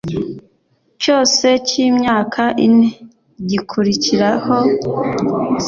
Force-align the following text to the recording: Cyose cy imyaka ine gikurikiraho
Cyose 1.01 1.47
cy 1.67 1.75
imyaka 1.87 2.41
ine 2.65 2.89
gikurikiraho 3.49 4.55